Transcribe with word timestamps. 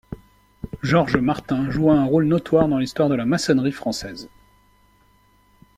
Georges 0.81 1.15
Martin 1.17 1.69
joua 1.69 1.93
un 1.93 2.05
rôle 2.05 2.25
notoire 2.25 2.67
dans 2.67 2.79
l'histoire 2.79 3.07
de 3.07 3.13
la 3.13 3.27
maçonnerie 3.27 3.71
française. 3.71 4.29